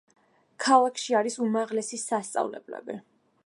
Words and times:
ქალაქში 0.67 1.17
არის 1.19 1.37
უმაღლესი 1.47 2.01
სასწავლებლები. 2.05 3.01